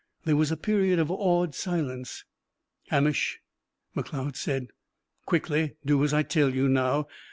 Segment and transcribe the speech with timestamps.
[0.25, 2.25] There was a period of awed silence.
[2.87, 3.37] "Hamish,"
[3.93, 4.69] Macleod said,
[5.27, 7.05] quickly, "do as I tell you now!